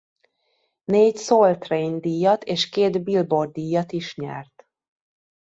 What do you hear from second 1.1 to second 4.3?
Soul Train díjat és két Billboard-díjat is